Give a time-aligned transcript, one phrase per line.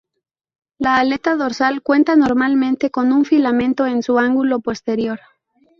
[0.79, 5.19] La aleta dorsal cuenta normalmente con un filamento en su ángulo posterior.